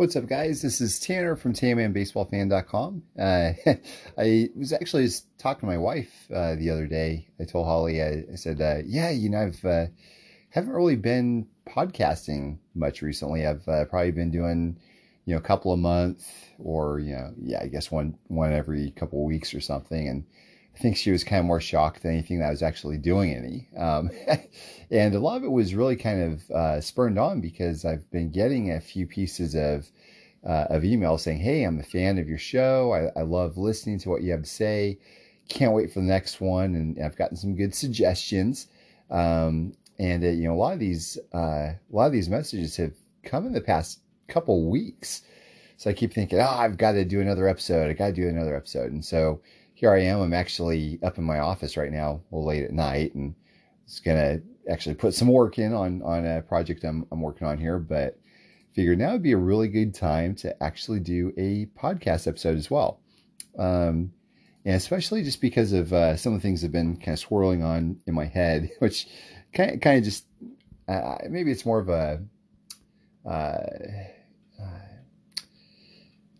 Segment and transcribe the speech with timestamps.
[0.00, 0.62] What's up, guys?
[0.62, 3.52] This is Tanner from TannerFrom Uh,
[4.18, 7.28] I was actually just talking to my wife uh, the other day.
[7.38, 9.86] I told Holly, I, I said, uh, "Yeah, you know, I've uh,
[10.48, 13.46] haven't really been podcasting much recently.
[13.46, 14.78] I've uh, probably been doing,
[15.26, 18.92] you know, a couple of months, or you know, yeah, I guess one one every
[18.92, 20.24] couple of weeks or something." And
[20.80, 23.34] I think she was kind of more shocked than anything that I was actually doing
[23.34, 23.68] any.
[23.76, 24.10] Um,
[24.90, 28.30] and a lot of it was really kind of uh, spurned on because I've been
[28.30, 29.90] getting a few pieces of
[30.42, 32.94] uh, of email saying, "Hey, I'm a fan of your show.
[32.94, 34.98] I, I, love listening to what you have to say.
[35.50, 38.66] Can't wait for the next one." And I've gotten some good suggestions.
[39.10, 42.74] Um, and uh, you know, a lot of these uh, a lot of these messages
[42.78, 45.20] have come in the past couple weeks.
[45.76, 47.90] So I keep thinking, "Oh, I've got to do another episode.
[47.90, 49.42] I got to do another episode." And so
[49.80, 50.20] here I am.
[50.20, 53.34] I'm actually up in my office right now, little late at night, and
[53.86, 57.56] it's gonna actually put some work in on on a project I'm I'm working on
[57.56, 57.78] here.
[57.78, 58.18] But
[58.74, 62.70] figured now would be a really good time to actually do a podcast episode as
[62.70, 63.00] well.
[63.58, 64.12] Um,
[64.66, 67.62] and especially just because of uh, some of the things have been kind of swirling
[67.62, 69.08] on in my head, which
[69.54, 70.26] kind of, kind of just
[70.88, 72.22] uh, maybe it's more of a
[73.26, 73.62] uh,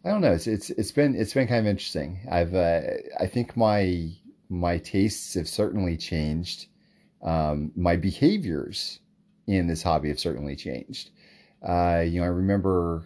[0.05, 0.33] I don't know.
[0.33, 2.21] It's it's it's been it's been kind of interesting.
[2.31, 2.81] I've uh,
[3.19, 4.11] I think my
[4.49, 6.67] my tastes have certainly changed.
[7.23, 9.01] Um, my behaviors
[9.47, 11.11] in this hobby have certainly changed.
[11.63, 13.05] Uh, you know, I remember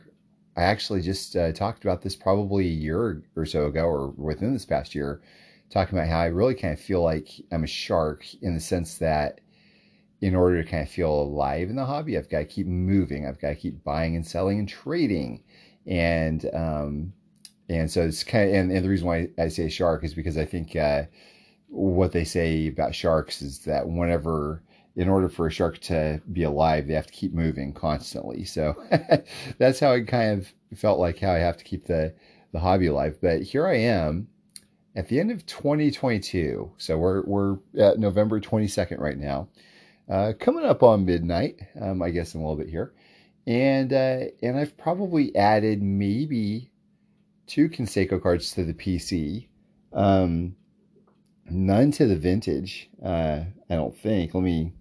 [0.56, 4.52] I actually just uh, talked about this probably a year or so ago, or within
[4.52, 5.20] this past year,
[5.70, 8.98] talking about how I really kind of feel like I'm a shark in the sense
[8.98, 9.40] that
[10.20, 13.26] in order to kind of feel alive in the hobby, I've got to keep moving.
[13.26, 15.42] I've got to keep buying and selling and trading
[15.86, 17.12] and um,
[17.68, 20.36] and so it's kind of and, and the reason why I say shark is because
[20.36, 21.04] I think uh,
[21.68, 24.62] what they say about sharks is that whenever
[24.96, 28.44] in order for a shark to be alive, they have to keep moving constantly.
[28.44, 28.76] So
[29.58, 32.14] that's how I kind of felt like how I have to keep the
[32.52, 33.18] the hobby alive.
[33.20, 34.28] But here I am
[34.94, 36.72] at the end of 2022.
[36.78, 39.48] So we're we're at November 22nd right now,
[40.08, 41.60] uh, coming up on midnight.
[41.80, 42.92] Um, I guess in a little bit here
[43.46, 46.70] and uh, and I've probably added maybe
[47.46, 49.48] two Canseco cards to the PC.
[49.92, 50.56] Um,
[51.50, 52.88] none to the vintage.
[53.04, 54.34] Uh, I don't think.
[54.34, 54.72] Let me.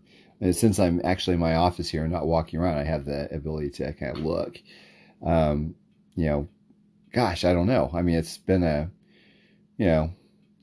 [0.42, 3.34] Uh, since I'm actually in my office here and not walking around, I have the
[3.34, 4.60] ability to kind of look.
[5.26, 5.76] Um,
[6.16, 6.48] you know,
[7.14, 7.90] gosh, I don't know.
[7.94, 8.90] I mean, it's been a,
[9.78, 10.12] you know,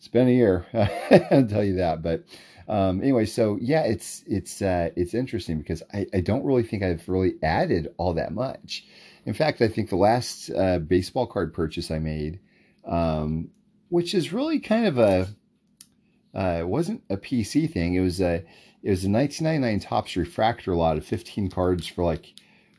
[0.00, 0.64] it's been a year.
[1.30, 2.00] I'll tell you that.
[2.02, 2.24] But
[2.66, 6.82] um, anyway, so yeah, it's it's uh, it's interesting because I, I don't really think
[6.82, 8.86] I've really added all that much.
[9.26, 12.40] In fact, I think the last uh, baseball card purchase I made,
[12.86, 13.50] um,
[13.90, 15.28] which is really kind of a
[16.34, 17.94] uh, it wasn't a PC thing.
[17.94, 18.36] It was a
[18.82, 22.32] it was a 1999 Topps refractor lot of 15 cards for like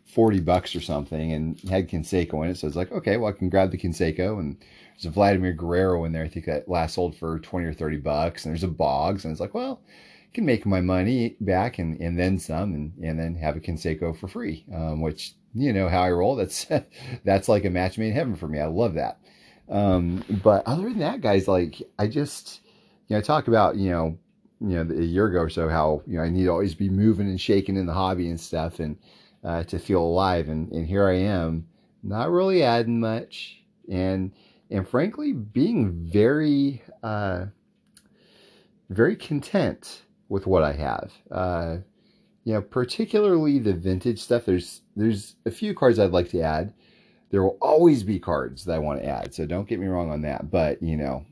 [0.06, 2.57] 40 bucks or something, and had Canseco in it.
[2.57, 4.57] So it's like, okay, well I can grab the Canseco and
[5.01, 6.23] there's a Vladimir Guerrero in there.
[6.23, 8.45] I think that last sold for 20 or 30 bucks.
[8.45, 9.25] And there's a Boggs.
[9.25, 12.94] And it's like, well, I can make my money back and, and then some and,
[13.03, 16.35] and then have a Canseco for free, um, which, you know, how I roll.
[16.35, 16.67] That's,
[17.23, 18.59] that's like a match made in heaven for me.
[18.59, 19.19] I love that.
[19.69, 22.61] Um, but other than that, guys, like I just,
[23.07, 24.17] you know, talk about, you know,
[24.59, 26.90] you know, a year ago or so, how, you know, I need to always be
[26.90, 28.97] moving and shaking in the hobby and stuff and,
[29.44, 30.50] uh, to feel alive.
[30.50, 31.68] And, and here I am,
[32.03, 33.62] not really adding much.
[33.90, 34.31] And,
[34.69, 37.46] and frankly, being very, uh,
[38.90, 41.12] very content with what I have.
[41.29, 41.78] Uh,
[42.44, 44.46] you know, particularly the vintage stuff.
[44.46, 46.73] There's there's a few cards I'd like to add.
[47.29, 50.12] There will always be cards that I want to add, so don't get me wrong
[50.12, 50.50] on that.
[50.50, 51.25] But you know,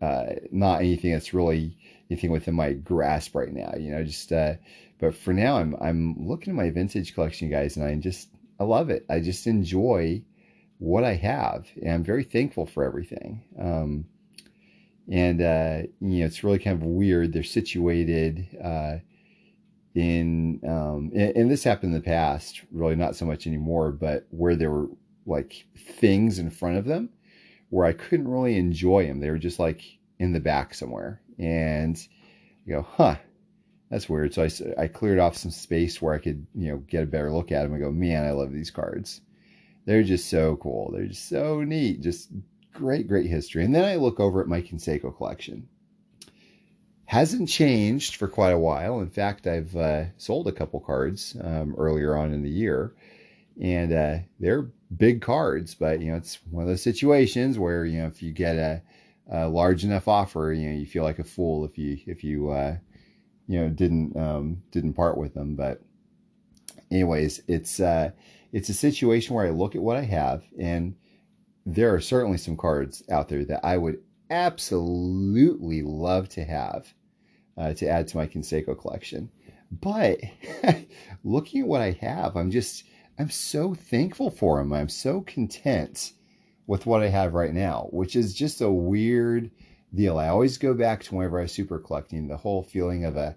[0.00, 1.76] uh, not anything that's really
[2.12, 3.72] anything within my grasp right now.
[3.76, 4.54] You know, just uh,
[4.98, 8.28] but for now, I'm I'm looking at my vintage collection, guys, and I just
[8.60, 9.04] I love it.
[9.08, 10.22] I just enjoy
[10.78, 13.42] what I have, and I'm very thankful for everything.
[13.58, 14.04] Um,
[15.10, 17.32] and uh, you know, it's really kind of weird.
[17.32, 18.98] They're situated uh,
[19.94, 24.26] in, um, and, and, this happened in the past, really not so much anymore, but
[24.30, 24.88] where there were
[25.26, 27.10] like things in front of them
[27.70, 29.20] where I couldn't really enjoy them.
[29.20, 29.82] They were just like
[30.22, 31.98] in the back somewhere, and
[32.64, 33.16] you go, huh.
[33.90, 34.32] That's weird.
[34.32, 37.30] So I, I cleared off some space where I could, you know, get a better
[37.30, 39.20] look at them and go, man, I love these cards
[39.84, 40.90] they're just so cool.
[40.92, 42.00] They're just so neat.
[42.00, 42.30] Just
[42.72, 43.64] great, great history.
[43.64, 45.68] And then I look over at my Canseco collection.
[47.04, 49.00] Hasn't changed for quite a while.
[49.00, 52.94] In fact, I've uh, sold a couple cards um, earlier on in the year,
[53.60, 55.74] and uh, they're big cards.
[55.74, 58.80] But you know, it's one of those situations where you know if you get a,
[59.32, 62.50] a large enough offer, you know, you feel like a fool if you if you
[62.50, 62.76] uh,
[63.48, 65.56] you know didn't um, didn't part with them.
[65.56, 65.80] But
[66.90, 68.10] anyways, it's uh,
[68.52, 70.94] it's a situation where I look at what I have, and
[71.64, 76.92] there are certainly some cards out there that I would absolutely love to have
[77.56, 79.30] uh, to add to my Canseco collection.
[79.70, 80.20] But
[81.24, 82.84] looking at what I have, I'm just
[83.18, 84.74] I'm so thankful for them.
[84.74, 86.12] I'm so content
[86.66, 89.50] with what I have right now, which is just a weird
[89.94, 90.18] deal.
[90.18, 93.36] I always go back to whenever I super collecting, the whole feeling of a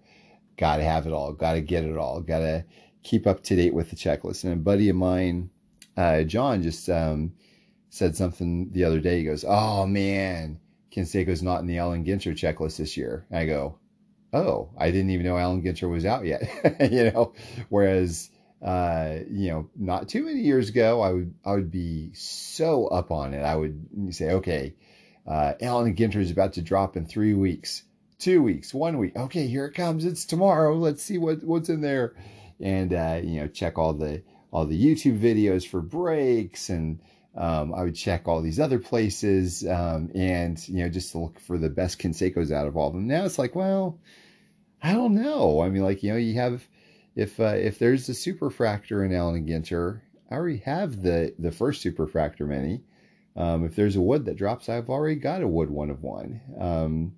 [0.58, 2.66] gotta have it all, gotta get it all, gotta
[3.04, 4.44] keep up to date with the checklist.
[4.44, 5.50] And a buddy of mine,
[5.98, 7.34] uh, John, just um,
[7.90, 9.20] said something the other day.
[9.20, 10.60] He goes, "Oh man,
[10.92, 13.78] Canseco's not in the Allen Ginter checklist this year." And I go,
[14.34, 16.42] "Oh, I didn't even know Allen Ginter was out yet."
[16.92, 17.34] you know,
[17.70, 18.30] whereas
[18.66, 23.12] uh, you know, not too many years ago, I would I would be so up
[23.12, 23.42] on it.
[23.42, 24.74] I would say, okay,
[25.28, 27.84] uh, Allen Ginter is about to drop in three weeks,
[28.18, 29.16] two weeks, one week.
[29.16, 30.04] Okay, here it comes.
[30.04, 30.76] It's tomorrow.
[30.76, 32.16] Let's see what what's in there,
[32.60, 37.02] and uh, you know, check all the all the YouTube videos for breaks, and
[37.36, 41.40] um, I would check all these other places, um, and you know, just to look
[41.40, 43.06] for the best Cansecos out of all of them.
[43.06, 44.00] Now it's like, well,
[44.82, 45.62] I don't know.
[45.62, 46.68] I mean, like you know, you have
[47.16, 51.84] if uh, if there's a superfractor in Allen Ginter, I already have the the first
[51.84, 52.84] superfractor mini.
[53.36, 56.42] Um, if there's a wood that drops, I've already got a wood one of one.
[56.58, 57.16] Um,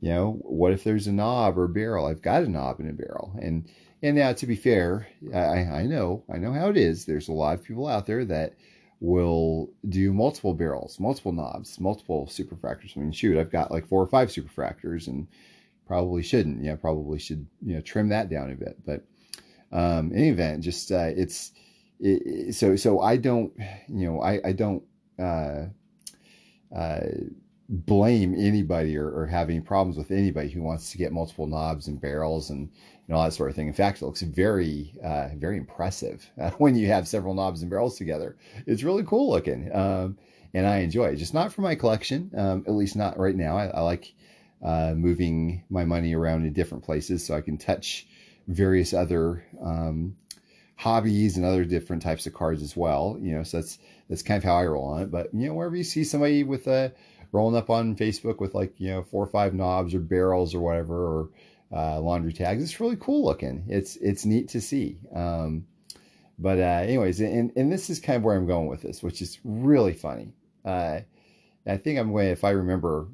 [0.00, 2.06] you know, what if there's a knob or a barrel?
[2.06, 3.34] I've got a knob and a barrel.
[3.40, 3.68] And
[4.02, 7.04] and now to be fair, I, I know I know how it is.
[7.04, 8.54] There's a lot of people out there that
[9.00, 12.96] will do multiple barrels, multiple knobs, multiple superfractors.
[12.96, 15.26] I mean, shoot, I've got like four or five superfractors and
[15.86, 16.62] probably shouldn't.
[16.62, 18.78] Yeah, probably should you know trim that down a bit.
[18.84, 19.04] But
[19.72, 21.52] um, in any event, just uh, it's
[22.00, 23.52] it, so so I don't
[23.88, 24.82] you know I I don't
[25.18, 25.66] uh,
[26.74, 27.00] uh,
[27.68, 31.88] blame anybody or, or have any problems with anybody who wants to get multiple knobs
[31.88, 32.70] and barrels and
[33.06, 33.66] and all that sort of thing.
[33.66, 37.98] In fact, it looks very, uh, very impressive when you have several knobs and barrels
[37.98, 38.36] together.
[38.66, 40.16] It's really cool looking, um,
[40.54, 41.16] and I enjoy it.
[41.16, 43.56] Just not for my collection, um, at least not right now.
[43.56, 44.14] I, I like
[44.64, 48.06] uh, moving my money around in different places so I can touch
[48.48, 50.16] various other um,
[50.76, 53.18] hobbies and other different types of cards as well.
[53.20, 53.78] You know, so that's
[54.08, 55.10] that's kind of how I roll on it.
[55.10, 56.92] But you know, wherever you see somebody with a
[57.32, 60.60] rolling up on Facebook with like you know four or five knobs or barrels or
[60.60, 61.30] whatever or
[61.72, 63.64] uh, laundry tags, it's really cool looking.
[63.68, 64.98] It's it's neat to see.
[65.14, 65.66] Um,
[66.38, 69.20] but uh, anyways, and and this is kind of where I'm going with this, which
[69.20, 70.32] is really funny.
[70.64, 71.00] Uh,
[71.66, 73.08] I think I'm going if I remember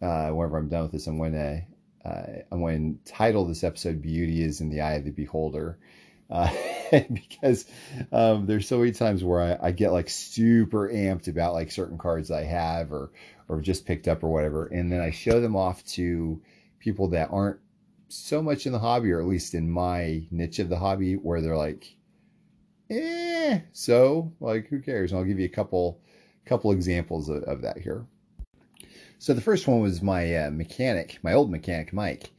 [0.00, 1.62] uh, whenever I'm done with this, I'm going to
[2.04, 5.78] uh, I'm going to title this episode "Beauty is in the Eye of the Beholder,"
[6.30, 6.52] uh,
[6.90, 7.66] because
[8.12, 11.98] um, there's so many times where I, I, get like super amped about like certain
[11.98, 13.10] cards I have or
[13.48, 16.40] or just picked up or whatever, and then I show them off to
[16.78, 17.58] people that aren't
[18.08, 21.40] so much in the hobby, or at least in my niche of the hobby, where
[21.40, 21.96] they're like,
[22.90, 25.10] "Eh," so like who cares?
[25.10, 26.00] And I'll give you a couple
[26.46, 28.06] couple examples of, of that here.
[29.20, 32.30] So the first one was my uh, mechanic, my old mechanic, Mike.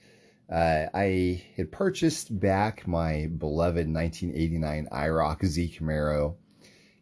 [0.50, 6.36] Uh, I had purchased back my beloved 1989 IROC Z Camaro.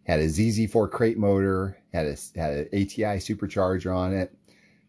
[0.03, 4.35] Had a ZZ4 crate motor, had a had an ATI supercharger on it,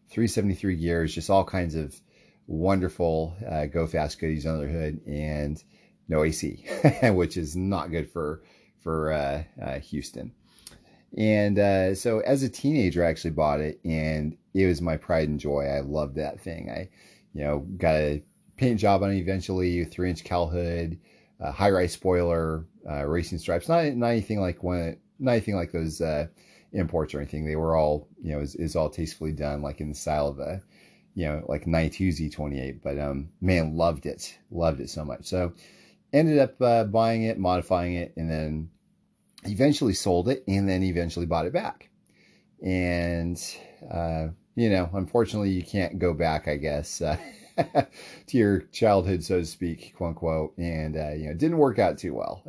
[0.09, 1.95] 373 gears, just all kinds of
[2.47, 5.63] wonderful uh, go fast goodies under the hood, and
[6.07, 6.65] no AC,
[7.03, 8.41] which is not good for
[8.79, 10.31] for uh, uh, Houston.
[11.17, 15.29] And uh, so as a teenager, I actually bought it and it was my pride
[15.29, 15.65] and joy.
[15.65, 16.69] I loved that thing.
[16.69, 16.89] I,
[17.33, 18.23] you know, got a
[18.57, 20.99] paint job on it eventually, three inch cowl hood,
[21.41, 23.69] high rise spoiler, uh, racing stripes.
[23.69, 26.27] Not, not anything like one, not anything like those uh,
[26.73, 27.45] imports or anything.
[27.45, 30.39] They were all, you know, is, is all tastefully done, like in the style of
[30.39, 30.61] a,
[31.15, 32.81] you know, like 92 Z28.
[32.83, 35.25] But um, man, loved it, loved it so much.
[35.25, 35.53] So
[36.13, 38.69] ended up uh, buying it, modifying it, and then
[39.45, 41.89] eventually sold it and then eventually bought it back.
[42.63, 43.41] And,
[43.91, 47.17] uh, you know, unfortunately, you can't go back, I guess, uh,
[47.57, 50.57] to your childhood, so to speak, quote unquote.
[50.57, 52.43] And, uh, you know, didn't work out too well.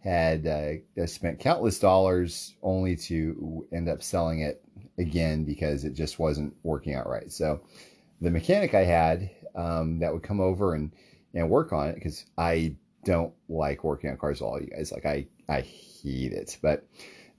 [0.00, 4.62] Had uh, spent countless dollars only to end up selling it
[4.98, 7.32] again because it just wasn't working out right.
[7.32, 7.62] So
[8.20, 10.92] the mechanic I had um, that would come over and,
[11.34, 14.92] and work on it because I don't like working on cars at all you guys.
[14.92, 16.58] Like I, I hate it.
[16.62, 16.86] But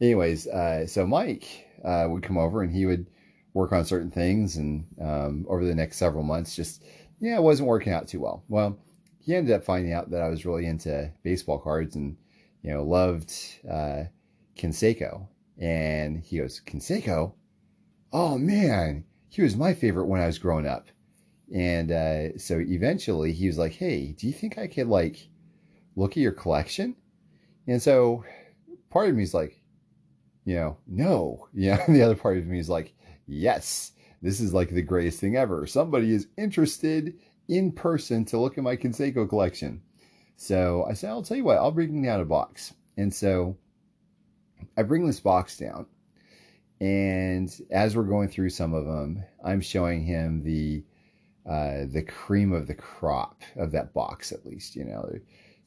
[0.02, 3.08] anyways, uh, so Mike uh, would come over and he would
[3.54, 6.84] work on certain things, and um, over the next several months, just
[7.20, 8.44] yeah, it wasn't working out too well.
[8.50, 8.78] Well,
[9.20, 12.18] he ended up finding out that I was really into baseball cards and
[12.62, 13.34] you know loved
[13.70, 14.04] uh,
[14.58, 17.34] Canseco, and he goes Canseco,
[18.12, 20.88] oh man, he was my favorite when I was growing up.
[21.54, 25.28] And uh, so eventually he was like, hey, do you think I could like
[25.96, 26.96] look at your collection?
[27.68, 28.24] And so
[28.90, 29.62] part of me is like,
[30.46, 31.48] you know, no.
[31.54, 31.84] Yeah.
[31.88, 32.94] The other part of me is like,
[33.28, 33.92] yes,
[34.22, 35.66] this is like the greatest thing ever.
[35.68, 37.16] Somebody is interested
[37.48, 39.82] in person to look at my Canseco collection.
[40.36, 42.74] So I said, I'll tell you what, I'll bring down a box.
[42.98, 43.58] And so
[44.78, 45.86] I bring this box down.
[46.82, 50.84] And as we're going through some of them, I'm showing him the
[51.50, 55.08] uh, the cream of the crop of that box, at least, you know.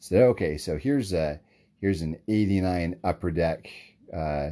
[0.01, 1.41] So okay, so here's a
[1.81, 3.69] here's an 89 upper deck
[4.13, 4.51] uh,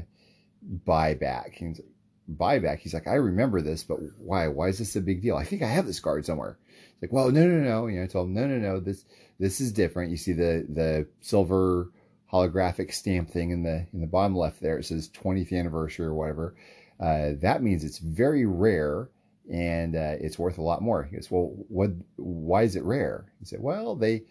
[0.87, 1.54] buyback.
[1.54, 1.88] He's like,
[2.33, 2.78] buyback.
[2.78, 4.49] He's like, I remember this, but why?
[4.49, 5.37] Why is this a big deal?
[5.37, 6.59] I think I have this card somewhere.
[6.68, 7.87] It's like, well, no, no, no.
[7.87, 8.80] You know, I told him, no, no, no.
[8.80, 9.04] This
[9.38, 10.11] this is different.
[10.11, 11.90] You see the the silver
[12.33, 14.78] holographic stamp thing in the in the bottom left there.
[14.78, 16.54] It says 20th anniversary or whatever.
[16.99, 19.09] Uh, that means it's very rare
[19.52, 21.04] and uh, it's worth a lot more.
[21.04, 21.90] He goes, well, what?
[22.16, 23.26] Why is it rare?
[23.38, 24.23] He said, well, they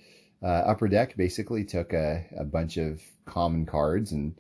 [0.44, 4.36] uh, Upper Deck basically took a, a bunch of common cards and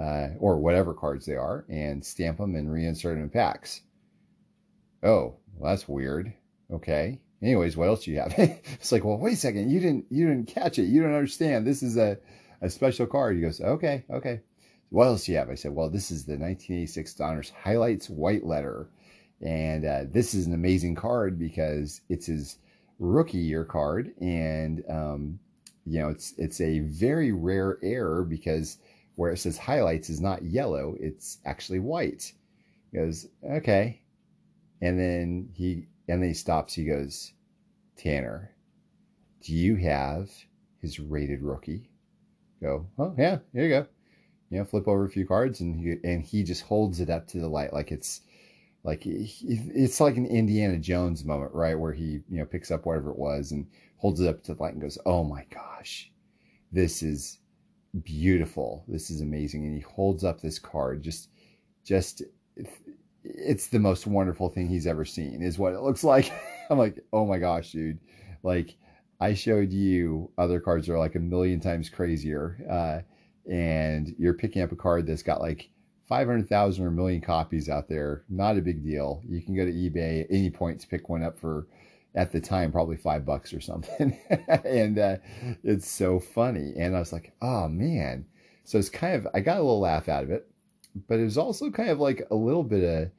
[0.00, 3.80] uh, or whatever cards they are and stamp them and reinsert them in packs.
[5.02, 6.32] Oh, well, that's weird.
[6.70, 7.20] Okay.
[7.42, 8.34] Anyways, what else do you have?
[8.38, 9.70] it's like, well, wait a second.
[9.70, 10.84] You didn't you didn't catch it.
[10.84, 11.66] You don't understand.
[11.66, 12.18] This is a
[12.60, 13.36] a special card.
[13.36, 14.40] He goes, okay, okay.
[14.90, 15.50] What else do you have?
[15.50, 18.88] I said, well, this is the 1986 Donruss Highlights White Letter.
[19.42, 22.58] And uh, this is an amazing card because it's his
[22.98, 24.12] rookie year card.
[24.20, 25.38] And, um,
[25.84, 28.78] you know, it's, it's a very rare error because
[29.14, 32.32] where it says highlights is not yellow, it's actually white.
[32.90, 34.00] He goes, okay.
[34.80, 36.74] And then he, and then he stops.
[36.74, 37.32] He goes,
[37.96, 38.52] Tanner,
[39.42, 40.30] do you have
[40.80, 41.88] his rated rookie?
[42.62, 43.86] go, oh yeah, here you go.
[44.50, 47.26] You know, flip over a few cards, and he, and he just holds it up
[47.28, 48.20] to the light like it's
[48.86, 53.10] like it's like an Indiana Jones moment, right, where he you know picks up whatever
[53.10, 53.66] it was and
[53.96, 56.12] holds it up to the light and goes, "Oh my gosh,
[56.70, 57.40] this is
[58.04, 58.84] beautiful.
[58.86, 61.30] This is amazing." And he holds up this card, just
[61.84, 62.22] just
[63.24, 66.32] it's the most wonderful thing he's ever seen, is what it looks like.
[66.70, 67.98] I'm like, "Oh my gosh, dude!"
[68.44, 68.76] Like
[69.20, 74.62] I showed you other cards are like a million times crazier, uh, and you're picking
[74.62, 75.70] up a card that's got like
[76.08, 78.24] 500,000 or a million copies out there.
[78.28, 79.22] Not a big deal.
[79.28, 81.66] You can go to eBay at any point to pick one up for,
[82.14, 84.18] at the time, probably five bucks or something.
[84.64, 85.16] and uh,
[85.64, 86.74] it's so funny.
[86.76, 88.26] And I was like, oh man.
[88.64, 90.48] So it's kind of, I got a little laugh out of it,
[91.08, 93.10] but it was also kind of like a little bit of,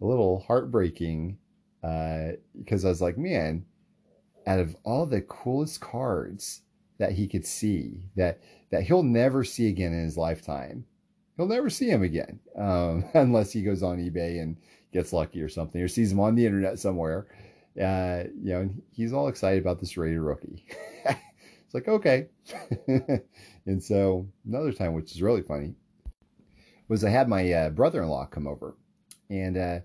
[0.00, 1.38] a little heartbreaking
[1.80, 3.64] because uh, I was like, man,
[4.46, 6.62] out of all the coolest cards
[6.98, 10.84] that he could see that that he'll never see again in his lifetime.
[11.36, 14.56] He'll never see him again um, unless he goes on eBay and
[14.92, 17.26] gets lucky or something, or sees him on the internet somewhere.
[17.80, 20.64] Uh, you know, and he's all excited about this rated rookie.
[21.04, 22.28] it's like okay,
[23.66, 25.74] and so another time, which is really funny,
[26.88, 28.76] was I had my uh, brother-in-law come over,
[29.28, 29.80] and uh,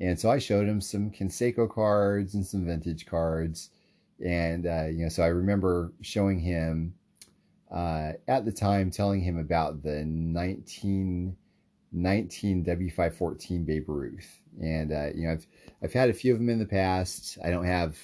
[0.00, 3.70] and so I showed him some Canseco cards and some vintage cards
[4.24, 6.94] and uh, you know, so I remember showing him
[7.70, 11.36] uh, at the time, telling him about the 19,
[11.92, 15.46] 19 W514 Babe Ruth, and uh, you know, I've
[15.82, 17.38] I've had a few of them in the past.
[17.44, 17.96] I don't have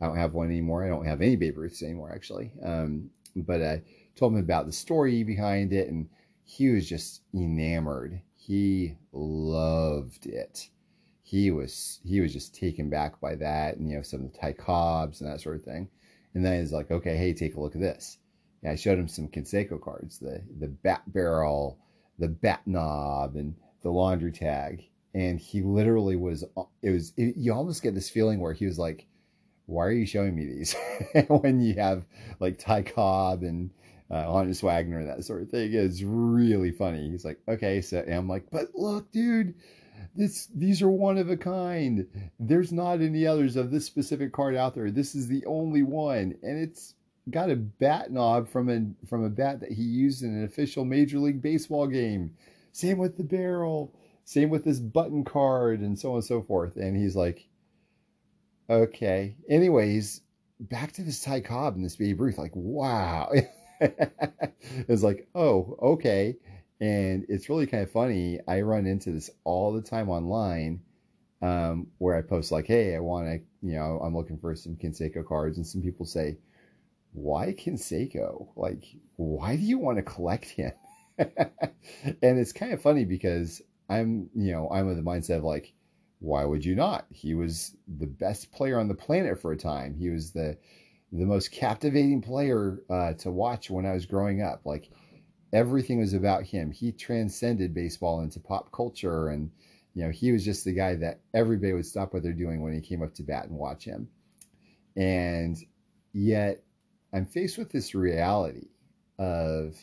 [0.00, 0.84] I don't have one anymore.
[0.84, 2.52] I don't have any Babe Ruths anymore, actually.
[2.62, 3.82] Um, but I
[4.16, 6.08] told him about the story behind it, and
[6.44, 8.20] he was just enamored.
[8.36, 10.70] He loved it
[11.30, 14.36] he was he was just taken back by that and you know some of the
[14.36, 15.88] Ty Cobbs and that sort of thing.
[16.34, 18.18] And then he's like, okay, hey, take a look at this.
[18.66, 21.78] I showed him some Canseco cards, the the bat barrel,
[22.18, 24.84] the bat knob, and the laundry tag.
[25.14, 26.44] And he literally was
[26.82, 29.06] it was it, you almost get this feeling where he was like,
[29.66, 30.74] why are you showing me these
[31.28, 32.04] when you have
[32.38, 33.70] like Ty Cobb and
[34.10, 35.72] uh, Honus Wagner and that sort of thing?
[35.72, 37.10] It's really funny.
[37.10, 39.54] He's like, okay, so I'm like, but look, dude
[40.14, 42.06] this these are one of a kind.
[42.38, 44.90] There's not any others of this specific card out there.
[44.90, 46.94] This is the only one, and it's
[47.30, 50.84] got a bat knob from a from a bat that he used in an official
[50.84, 52.34] Major League Baseball game.
[52.72, 53.94] Same with the barrel.
[54.24, 56.76] Same with this button card, and so on and so forth.
[56.76, 57.48] And he's like,
[58.68, 59.36] okay.
[59.48, 60.22] Anyways,
[60.60, 62.38] back to this Ty Cobb and this Babe Ruth.
[62.38, 63.32] Like, wow.
[63.80, 66.36] it's like, oh, okay.
[66.80, 68.38] And it's really kind of funny.
[68.46, 70.80] I run into this all the time online
[71.42, 74.76] um, where I post, like, hey, I want to, you know, I'm looking for some
[74.76, 75.56] Canseco cards.
[75.56, 76.36] And some people say,
[77.12, 78.48] why Canseco?
[78.56, 78.84] Like,
[79.16, 80.72] why do you want to collect him?
[81.18, 81.38] and
[82.22, 85.74] it's kind of funny because I'm, you know, I'm of the mindset of like,
[86.20, 87.06] why would you not?
[87.10, 89.94] He was the best player on the planet for a time.
[89.94, 90.56] He was the
[91.12, 94.60] the most captivating player uh, to watch when I was growing up.
[94.64, 94.90] Like
[95.52, 96.70] everything was about him.
[96.70, 99.50] He transcended baseball into pop culture, and
[99.94, 102.74] you know he was just the guy that everybody would stop what they're doing when
[102.74, 104.08] he came up to bat and watch him.
[104.96, 105.56] And
[106.12, 106.62] yet,
[107.12, 108.68] I'm faced with this reality
[109.18, 109.76] of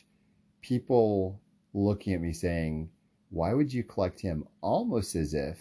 [0.62, 1.40] people
[1.74, 2.90] looking at me saying,
[3.30, 5.60] "Why would you collect him?" Almost as if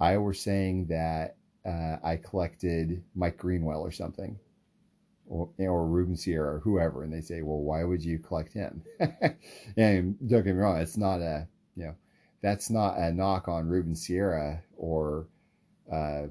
[0.00, 4.38] I were saying that uh, I collected Mike Greenwell or something
[5.26, 8.82] or, or Ruben Sierra or whoever, and they say, "Well, why would you collect him?"
[9.76, 11.94] and don't get me wrong, it's not a you know
[12.42, 15.28] that's not a knock on Ruben Sierra or
[15.92, 16.26] uh,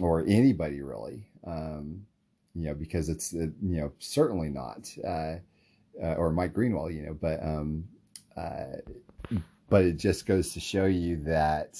[0.00, 2.05] or anybody really, um,
[2.56, 5.36] you know, because it's uh, you know certainly not uh,
[6.02, 7.84] uh, or Mike Greenwell, you know, but um,
[8.36, 8.76] uh,
[9.68, 11.78] but it just goes to show you that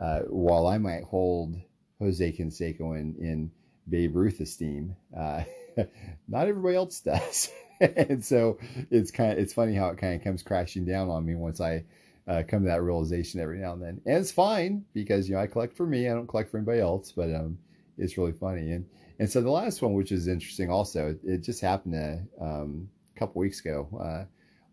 [0.00, 1.56] uh, while I might hold
[2.00, 3.50] Jose Canseco in in
[3.88, 4.94] Babe Ruth esteem.
[5.16, 5.44] Uh,
[6.28, 7.50] not everybody else does.
[7.80, 8.58] and so
[8.90, 11.60] it's kind of, it's funny how it kind of comes crashing down on me once
[11.60, 11.84] I
[12.26, 14.00] uh, come to that realization every now and then.
[14.04, 16.08] And it's fine because, you know, I collect for me.
[16.08, 17.58] I don't collect for anybody else, but um,
[17.96, 18.72] it's really funny.
[18.72, 18.86] And,
[19.18, 22.88] and so the last one, which is interesting also, it, it just happened a um,
[23.16, 23.88] couple weeks ago.
[24.00, 24.24] Uh,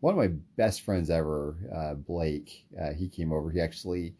[0.02, 3.50] one of my best friends ever, uh, Blake, uh, he came over.
[3.50, 4.14] He actually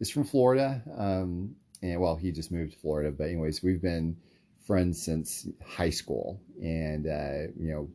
[0.00, 0.82] is from Florida.
[0.96, 4.16] Um, and well, he just moved to Florida, but anyways, we've been
[4.66, 7.88] friends since high school, and uh, you know,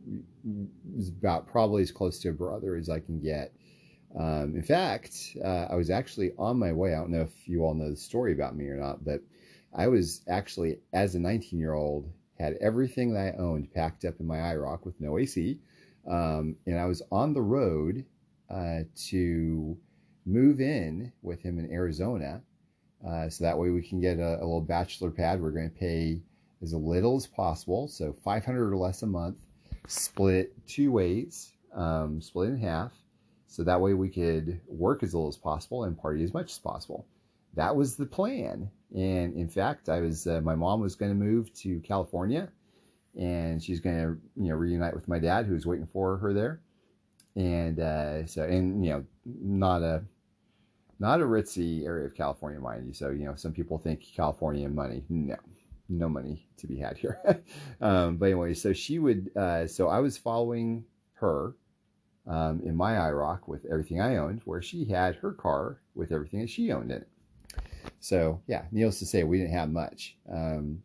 [0.96, 3.54] was about probably as close to a brother as I can get.
[4.18, 6.94] Um, in fact, uh, I was actually on my way.
[6.94, 9.22] I don't know if you all know the story about me or not, but
[9.76, 14.20] I was actually, as a 19 year old, had everything that I owned packed up
[14.20, 15.60] in my IROC with no AC,
[16.10, 18.06] um, and I was on the road
[18.50, 19.78] uh, to
[20.26, 22.42] move in with him in Arizona.
[23.06, 25.42] Uh, so that way we can get a, a little bachelor pad.
[25.42, 26.22] We're going to pay
[26.62, 27.88] as little as possible.
[27.88, 29.38] So 500 or less a month,
[29.88, 32.92] split two ways, um, split in half.
[33.48, 36.58] So that way we could work as little as possible and party as much as
[36.58, 37.06] possible.
[37.56, 38.72] That was the plan.
[38.94, 42.50] And in fact, I was, uh, my mom was going to move to California
[43.20, 46.34] and she's going to, you know, reunite with my dad who was waiting for her
[46.34, 46.62] there.
[47.36, 50.04] And, uh, so, and, you know, not a,
[51.00, 52.94] not a ritzy area of California, mind you.
[52.94, 55.04] So, you know, some people think California money.
[55.10, 55.36] No,
[55.90, 57.20] no money to be had here.
[57.82, 61.56] um, but anyway, so she would, uh, so I was following her
[62.28, 66.42] um, in my IROC with everything I owned, where she had her car with everything
[66.42, 67.08] that she owned in it.
[68.04, 70.18] So yeah, needless to say, we didn't have much.
[70.30, 70.84] Um,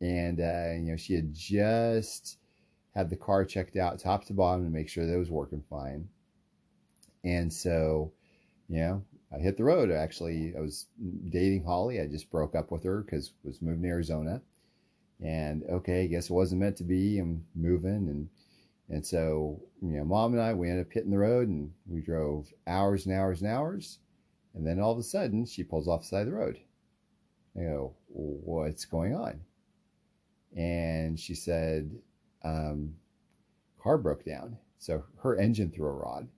[0.00, 2.38] and, uh, you know, she had just
[2.94, 5.64] had the car checked out top to bottom to make sure that it was working
[5.68, 6.08] fine.
[7.24, 8.12] And so,
[8.68, 9.02] you know,
[9.34, 9.90] I hit the road.
[9.90, 10.86] Actually, I was
[11.28, 12.00] dating Holly.
[12.00, 14.40] I just broke up with her because was moving to Arizona.
[15.20, 17.18] And okay, I guess it wasn't meant to be.
[17.18, 18.28] I'm moving and
[18.88, 22.00] and so, you know, mom and I, we ended up hitting the road and we
[22.00, 23.98] drove hours and hours and hours.
[24.54, 26.58] And then all of a sudden, she pulls off the side of the road.
[27.56, 29.40] I go, what's going on?
[30.56, 31.90] And she said,
[32.44, 32.94] um,
[33.82, 34.56] car broke down.
[34.78, 36.28] So her engine threw a rod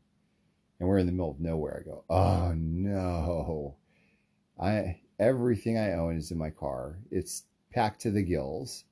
[0.82, 1.80] and we're in the middle of nowhere.
[1.80, 3.76] I go, oh no.
[4.60, 6.98] I everything I own is in my car.
[7.12, 8.84] It's packed to the gills.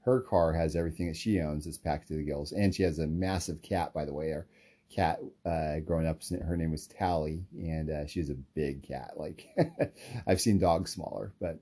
[0.00, 1.66] Her car has everything that she owns.
[1.66, 3.92] It's packed to the gills, and she has a massive cat.
[3.92, 4.46] By the way, our
[4.94, 9.12] cat uh, growing up, her name was Tally, and uh, she's a big cat.
[9.16, 9.48] Like
[10.26, 11.58] I've seen dogs smaller, but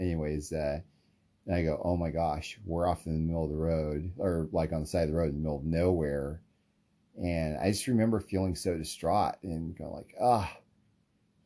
[0.00, 0.80] anyways, uh,
[1.52, 4.72] I go, oh my gosh, we're off in the middle of the road, or like
[4.72, 6.40] on the side of the road in the middle of nowhere
[7.22, 10.50] and I just remember feeling so distraught and going like, ah.
[10.52, 10.60] Oh.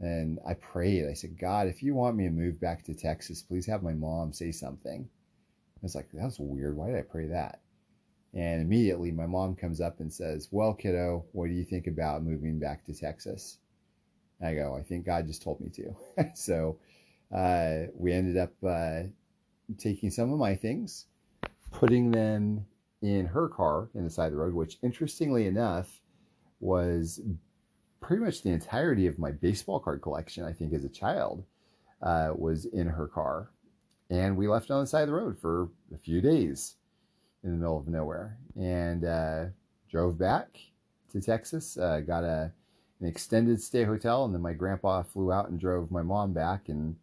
[0.01, 1.09] And I prayed.
[1.09, 3.93] I said, God, if you want me to move back to Texas, please have my
[3.93, 5.09] mom say something.
[5.09, 6.77] I was like, that was weird.
[6.77, 7.61] Why did I pray that?
[8.35, 12.23] And immediately my mom comes up and says, Well, kiddo, what do you think about
[12.25, 13.59] moving back to Texas?
[14.41, 16.31] And I go, I think God just told me to.
[16.35, 16.79] so
[17.35, 19.03] uh, we ended up uh,
[19.79, 21.07] taking some of my things,
[21.71, 22.65] putting them
[23.03, 26.01] in her car in the side of the road, which interestingly enough
[26.61, 27.21] was
[28.01, 31.45] pretty much the entirety of my baseball card collection, I think, as a child,
[32.03, 33.51] uh, was in her car.
[34.11, 36.77] And we left on the side of the road for a few days
[37.45, 39.45] in the middle of nowhere and uh,
[39.91, 40.59] drove back
[41.11, 42.53] to Texas, uh, got a,
[43.01, 44.25] an extended stay hotel.
[44.25, 46.69] And then my grandpa flew out and drove my mom back.
[46.69, 46.97] And,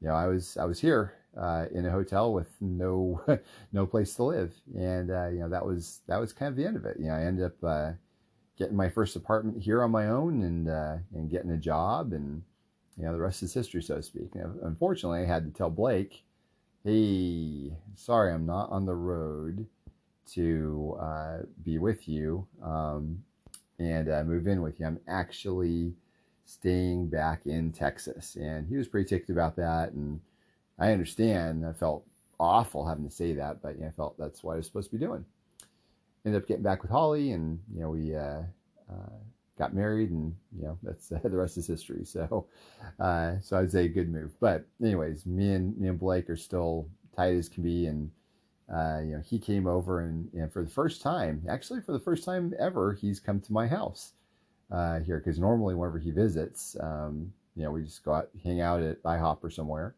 [0.00, 3.20] you know, I was, I was here uh, in a hotel with no
[3.72, 6.66] no place to live, and uh, you know that was that was kind of the
[6.66, 6.96] end of it.
[6.98, 7.92] You know, I ended up uh,
[8.58, 12.42] getting my first apartment here on my own, and uh, and getting a job, and
[12.96, 14.34] you know the rest is history, so to speak.
[14.34, 16.24] Know, unfortunately, I had to tell Blake,
[16.84, 19.66] "Hey, sorry, I'm not on the road
[20.34, 23.22] to uh, be with you um,
[23.78, 24.86] and uh, move in with you.
[24.86, 25.94] I'm actually
[26.44, 28.36] staying back in Texas.
[28.36, 29.92] And he was pretty ticked about that.
[29.92, 30.20] And
[30.78, 31.66] I understand.
[31.66, 32.04] I felt
[32.40, 35.04] awful having to say that, but I felt that's what I was supposed to be
[35.04, 35.24] doing.
[36.24, 38.42] Ended up getting back with Holly, and you know we uh,
[38.90, 39.16] uh,
[39.58, 42.04] got married, and you know that's the rest is history.
[42.04, 42.46] So,
[43.00, 44.32] uh, so I'd say good move.
[44.40, 48.10] But anyways, me and me and Blake are still tight as can be, and
[48.72, 51.98] uh, you know he came over, and, and for the first time, actually for the
[51.98, 54.12] first time ever, he's come to my house
[54.70, 58.60] uh, here because normally whenever he visits, um, you know we just go out hang
[58.60, 59.94] out at IHOP or somewhere,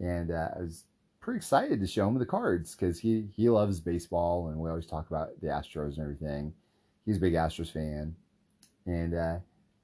[0.00, 0.84] and uh, I was
[1.20, 4.86] pretty excited to show him the cards because he he loves baseball, and we always
[4.86, 6.52] talk about the Astros and everything.
[7.04, 8.14] He's a big Astros fan
[8.88, 9.36] and uh,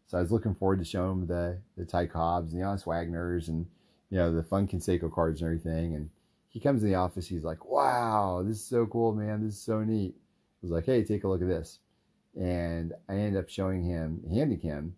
[0.07, 2.85] so I was looking forward to showing him the the Ty Cobbs and the Honus
[2.87, 3.67] Wagners and
[4.11, 5.95] you know the fun Canseco cards and everything.
[5.95, 6.11] And
[6.55, 9.45] he comes in the office, he's like, "Wow, this is so cool, man!
[9.45, 11.81] This is so neat." I was like, "Hey, take a look at this,"
[12.41, 14.95] and I ended up showing him, handing him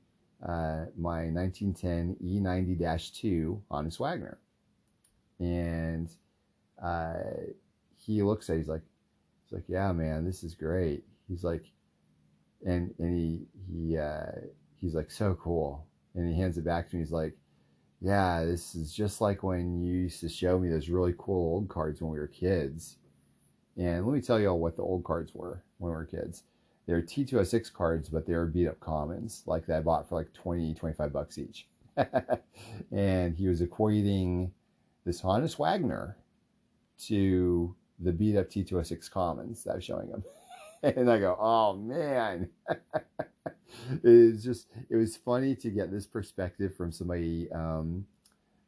[0.47, 4.39] uh, my 1910 E90-2 Honus Wagner,
[5.41, 6.11] and
[6.81, 7.15] uh,
[7.97, 8.83] he looks at, it, he's like,
[9.45, 11.65] he's like, "Yeah, man, this is great." He's like,
[12.67, 14.27] and and he he uh,
[14.79, 17.01] he's like so cool, and he hands it back to me.
[17.01, 17.35] He's like,
[18.01, 21.69] yeah, this is just like when you used to show me those really cool old
[21.69, 22.99] cards when we were kids.
[23.77, 26.45] And let me tell you all what the old cards were when we were kids.
[26.87, 30.15] They were T206 cards, but they were beat up commons, like that I bought for
[30.15, 31.67] like 20, 25 bucks each.
[32.93, 34.51] and he was equating
[35.05, 36.17] this Honus Wagner
[37.07, 40.23] to the beat up T206 commons that I was showing him.
[40.83, 42.49] and I go, oh man.
[44.03, 48.07] it's just, it was funny to get this perspective from somebody, um,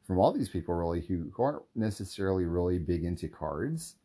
[0.06, 3.96] from all these people really who, who aren't necessarily really big into cards.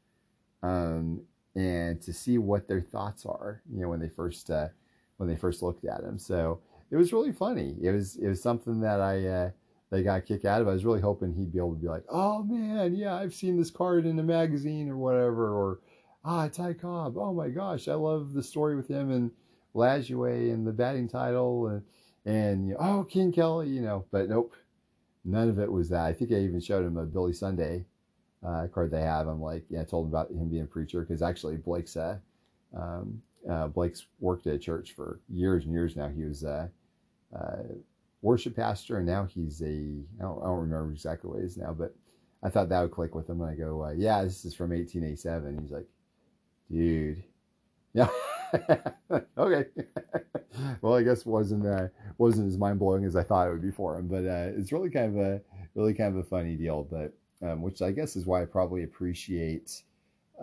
[0.61, 1.21] Um,
[1.55, 4.69] and to see what their thoughts are, you know, when they first, uh,
[5.17, 6.17] when they first looked at them.
[6.17, 7.75] So it was really funny.
[7.81, 9.49] It was, it was something that I, uh,
[9.93, 10.67] they got a kick out of.
[10.67, 13.57] I was really hoping he'd be able to be like, "Oh man, yeah, I've seen
[13.57, 15.81] this card in a magazine or whatever," or
[16.23, 17.17] ah, Ty Cobb.
[17.17, 19.31] Oh my gosh, I love the story with him and
[19.75, 21.83] Lajoie and the batting title and
[22.25, 24.05] and oh King Kelly, you know.
[24.11, 24.53] But nope,
[25.25, 26.05] none of it was that.
[26.05, 27.85] I think I even showed him a Billy Sunday
[28.45, 29.27] uh, card they have.
[29.27, 32.17] I'm like, yeah, I told him about him being a preacher because actually Blake's uh,
[32.75, 36.07] um, uh, Blake's worked at a church for years and years now.
[36.07, 36.69] He was a
[37.35, 37.63] uh,
[38.21, 41.57] worship pastor and now he's a I don't, I don't remember exactly what he is
[41.57, 41.93] now, but
[42.41, 43.41] I thought that would click with him.
[43.41, 45.59] And I go, uh, yeah, this is from 1887.
[45.61, 45.87] He's like,
[46.71, 47.23] dude.
[47.93, 48.09] Yeah.
[49.37, 49.65] okay.
[50.81, 53.71] well, I guess wasn't uh, wasn't as mind blowing as I thought it would be
[53.71, 55.41] for him, but uh, it's really kind of a
[55.75, 56.87] really kind of a funny deal.
[56.89, 57.13] But
[57.47, 59.83] um, which I guess is why I probably appreciate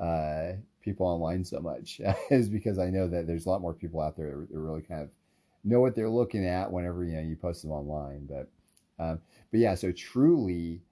[0.01, 0.53] uh,
[0.83, 4.17] people online so much is because I know that there's a lot more people out
[4.17, 5.11] there that really kind of
[5.65, 8.27] know what they're looking at whenever you know you post them online.
[8.27, 8.49] But
[9.03, 10.83] um, but yeah, so truly,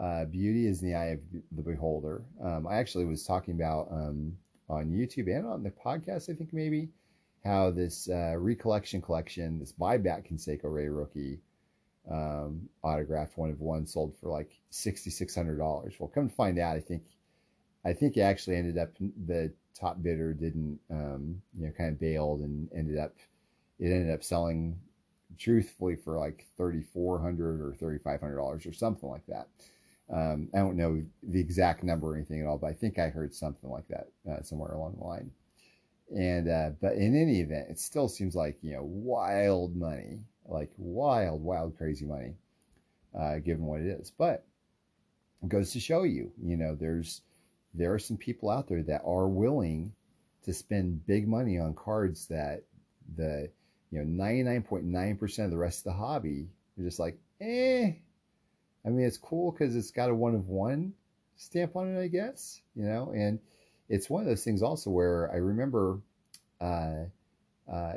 [0.00, 1.20] uh, beauty is in the eye of
[1.52, 2.22] the beholder.
[2.42, 4.32] Um, I actually was talking about um,
[4.68, 6.88] on YouTube and on the podcast, I think maybe,
[7.44, 11.40] how this uh, recollection collection, this buyback Canseco Ray rookie
[12.10, 15.94] um, autographed one of one sold for like sixty six hundred dollars.
[15.98, 17.02] Well, come to find out, I think
[17.84, 22.00] I think it actually ended up the top bidder didn't um, you know kind of
[22.00, 23.14] bailed and ended up
[23.78, 24.78] it ended up selling
[25.38, 29.48] truthfully for like thirty four hundred or thirty five hundred dollars or something like that.
[30.12, 33.08] Um, I don't know the exact number or anything at all, but I think I
[33.08, 35.30] heard something like that uh, somewhere along the line.
[36.16, 40.70] And uh, but in any event, it still seems like you know wild money, like
[40.78, 42.34] wild, wild, crazy money,
[43.18, 44.10] uh, given what it is.
[44.10, 44.46] But
[45.42, 47.20] it goes to show you, you know, there's
[47.74, 49.92] there are some people out there that are willing
[50.44, 52.62] to spend big money on cards that
[53.16, 53.50] the
[53.90, 57.92] you know 99.9% of the rest of the hobby are just like, eh,
[58.86, 60.94] I mean, it's cool because it's got a one of one
[61.36, 63.38] stamp on it, I guess, you know, and
[63.88, 66.00] it's one of those things also where I remember
[66.60, 67.04] uh,
[67.70, 67.92] uh,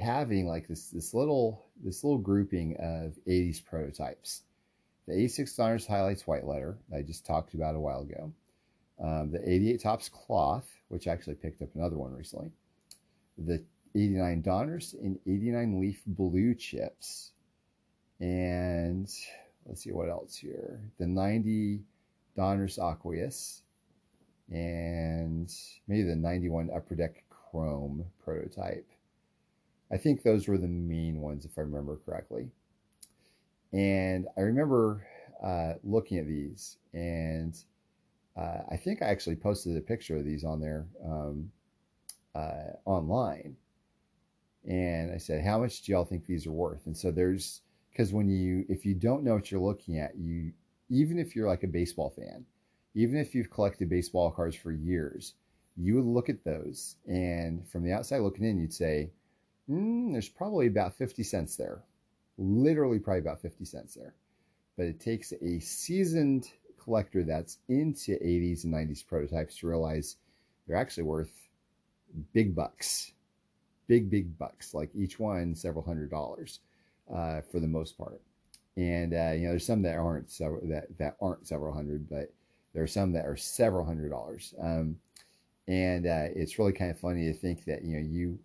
[0.00, 4.42] having like this this little this little grouping of 80s prototypes.
[5.06, 8.32] The 86 Donruss Highlights White Letter I just talked about a while ago.
[9.02, 12.52] Um, the 88 Topps Cloth, which I actually picked up another one recently.
[13.36, 13.62] The
[13.94, 17.32] 89 Donruss and 89 Leaf Blue Chips.
[18.20, 19.10] And
[19.66, 20.80] let's see what else here.
[20.98, 21.80] The 90
[22.36, 23.62] Donruss Aqueous
[24.50, 25.52] and
[25.88, 28.88] maybe the 91 Upper Deck Chrome prototype.
[29.92, 32.48] I think those were the main ones, if I remember correctly.
[33.72, 35.06] And I remember
[35.42, 37.56] uh, looking at these, and
[38.36, 41.50] uh, I think I actually posted a picture of these on there um,
[42.34, 43.56] uh, online,
[44.66, 47.62] and I said, "How much do y'all think these are worth?" And so there's
[47.94, 50.52] because when you if you don't know what you're looking at, you
[50.90, 52.44] even if you're like a baseball fan,
[52.94, 55.34] even if you've collected baseball cards for years,
[55.76, 59.10] you would look at those and from the outside looking in, you'd say,
[59.70, 61.82] mm, "There's probably about fifty cents there."
[62.36, 64.14] Literally, probably about fifty cents there.
[64.76, 66.50] But it takes a seasoned
[66.82, 70.16] collector that's into 80s and 90s prototypes to realize
[70.66, 71.32] they're actually worth
[72.32, 73.12] big bucks,
[73.86, 76.58] big, big bucks, like each one several hundred dollars
[77.12, 78.20] uh, for the most part.
[78.76, 82.32] And uh, you know, there's some that aren't several that that aren't several hundred, but
[82.72, 84.54] there are some that are several hundred dollars.
[84.60, 84.96] Um,
[85.68, 88.38] and uh, it's really kind of funny to think that you know you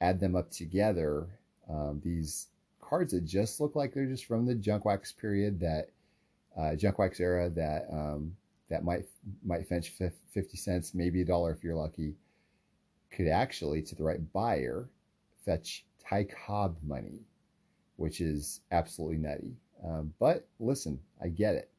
[0.00, 1.26] add them up together.
[1.68, 2.48] Um, these
[2.80, 5.88] cards that just look like they're just from the junk wax period that
[6.58, 8.36] uh, junk wax era that um,
[8.68, 9.04] that might
[9.44, 12.14] might fetch 50 cents, maybe a dollar if you're lucky,
[13.10, 14.88] could actually, to the right buyer,
[15.44, 17.18] fetch Ty Cobb money,
[18.00, 19.54] which is absolutely nutty.
[19.84, 21.70] Um, but listen, I get it.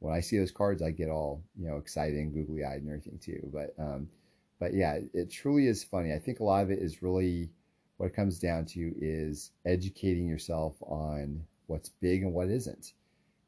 [0.00, 2.88] When I see those cards, I get all you know excited and googly eyed and
[2.88, 3.48] everything too.
[3.52, 4.08] But um,
[4.58, 6.12] but yeah, it truly is funny.
[6.12, 7.50] I think a lot of it is really
[7.96, 12.92] what it comes down to is educating yourself on what's big and what isn't.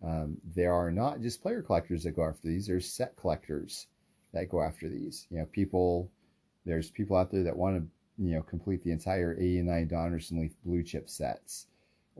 [0.05, 2.69] Um, there are not just player collectors that go after these.
[2.69, 3.89] There's set collectors
[4.33, 5.27] that go after these.
[5.31, 6.09] You know, people.
[6.65, 10.41] There's people out there that want to, you know, complete the entire 89 Donruss and
[10.41, 11.67] Leaf blue chip sets,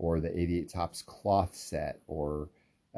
[0.01, 2.49] or the 88 Topps cloth set, or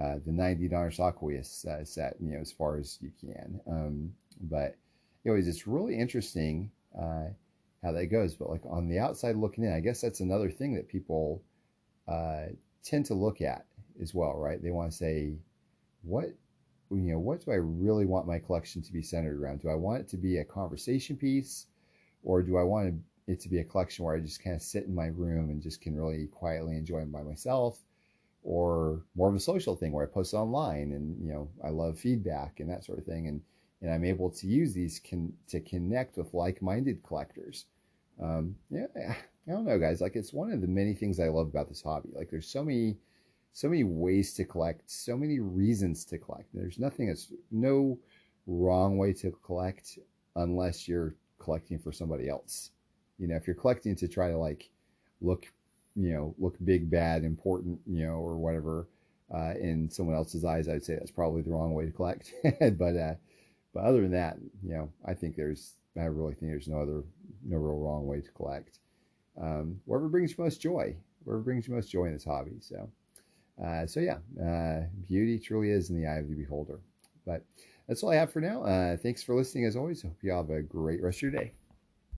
[0.01, 2.15] uh, the $90 Aqueous uh, set.
[2.21, 3.61] You know, as far as you can.
[3.69, 4.13] Um,
[4.43, 4.77] but
[5.27, 7.27] anyways, it's really interesting uh,
[7.83, 8.37] how that goes.
[8.37, 11.43] But like on the outside looking in, I guess that's another thing that people
[12.07, 12.47] uh,
[12.85, 13.67] tend to look at
[14.01, 14.63] as well, right?
[14.63, 15.33] They want to say,
[16.03, 16.27] what
[16.91, 19.61] you know, what do I really want my collection to be centered around?
[19.61, 21.67] Do I want it to be a conversation piece,
[22.23, 22.95] or do I want
[23.27, 25.63] it to be a collection where I just kind of sit in my room and
[25.63, 27.79] just can really quietly enjoy them by myself,
[28.43, 31.99] or more of a social thing where I post online and you know I love
[31.99, 33.41] feedback and that sort of thing, and
[33.81, 37.67] and I'm able to use these can to connect with like-minded collectors.
[38.21, 40.01] Um, yeah, I don't know, guys.
[40.01, 42.11] Like it's one of the many things I love about this hobby.
[42.15, 42.97] Like there's so many
[43.53, 46.49] so many ways to collect, so many reasons to collect.
[46.55, 47.99] There's nothing that's no
[48.47, 49.99] wrong way to collect
[50.37, 52.71] unless you're collecting for somebody else.
[53.19, 54.71] You know, if you're collecting to try to like
[55.21, 55.47] look,
[55.97, 58.89] you know, look big, bad, important, you know, or whatever,
[59.35, 62.33] uh, in someone else's eyes, I'd say that's probably the wrong way to collect.
[62.61, 63.15] but, uh,
[63.73, 67.05] but other than that, you know, I think there's, I really think there's no other,
[67.45, 68.79] no real wrong way to collect.
[69.41, 70.95] Um, wherever brings you most joy,
[71.25, 72.57] whatever brings you most joy in this hobby.
[72.61, 72.91] So,
[73.63, 76.81] uh, so yeah, uh, beauty truly is in the eye of the beholder.
[77.25, 77.43] But
[77.87, 78.63] that's all I have for now.
[78.65, 80.03] Uh, thanks for listening as always.
[80.03, 81.53] Hope you all have a great rest of your day.